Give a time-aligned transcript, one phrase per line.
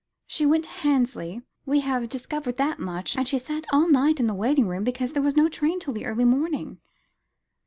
[0.25, 1.43] She went to Hansley.
[1.63, 5.13] We have discovered that much, and she sat all night in the waiting room, because
[5.13, 6.79] there was no train till the early morning."